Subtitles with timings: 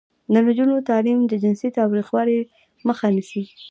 [0.33, 2.39] د نجونو تعلیم د جنسي تاوتریخوالي
[2.87, 3.43] مخه نیسي.